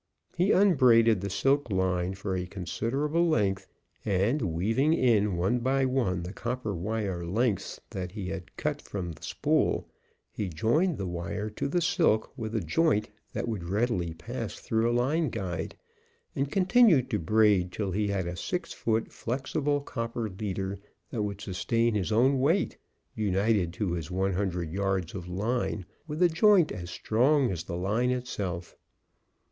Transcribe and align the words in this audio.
He 0.35 0.51
unbraided 0.51 1.21
the 1.21 1.29
silk 1.29 1.69
line 1.71 2.15
for 2.15 2.35
a 2.35 2.47
considerable 2.47 3.29
length, 3.29 3.67
and 4.03 4.41
weaving 4.41 4.93
in 4.95 5.37
one 5.37 5.59
by 5.59 5.85
one 5.85 6.23
the 6.23 6.33
copper 6.33 6.73
wire 6.73 7.23
lengths 7.23 7.79
that 7.91 8.13
he 8.13 8.29
had 8.29 8.57
cut 8.57 8.81
from 8.81 9.11
the 9.11 9.21
spool, 9.21 9.87
he 10.31 10.49
joined 10.49 10.97
the 10.97 11.05
wire 11.05 11.51
to 11.51 11.67
the 11.67 11.81
silk 11.83 12.35
with 12.35 12.55
a 12.55 12.61
joint 12.61 13.09
that 13.31 13.47
would 13.47 13.63
readily 13.63 14.15
pass 14.15 14.55
through 14.55 14.89
a 14.89 14.91
line 14.91 15.29
guide, 15.29 15.75
and 16.35 16.51
continued 16.51 17.07
to 17.11 17.19
braid 17.19 17.71
till 17.71 17.91
he 17.91 18.07
had 18.07 18.25
a 18.25 18.35
six 18.35 18.73
foot, 18.73 19.11
flexible 19.11 19.81
copper 19.81 20.27
leader 20.31 20.79
that 21.11 21.21
would 21.21 21.39
sustain 21.41 21.93
his 21.93 22.11
own 22.11 22.39
weight, 22.39 22.75
united 23.13 23.71
to 23.73 23.91
his 23.91 24.09
one 24.09 24.33
hundred 24.33 24.71
yards 24.73 25.13
of 25.13 25.27
line 25.29 25.85
with 26.07 26.23
a 26.23 26.27
joint 26.27 26.71
as 26.71 26.89
strong 26.89 27.51
as 27.51 27.65
the 27.65 27.77
line 27.77 28.09
itself. 28.09 28.75